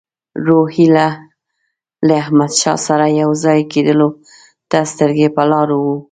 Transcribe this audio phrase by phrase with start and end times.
[0.47, 1.07] روهیله
[2.07, 4.09] له احمدشاه سره یو ځای کېدلو
[4.69, 5.95] ته سترګې په لار وو.